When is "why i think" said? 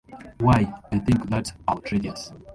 0.39-1.29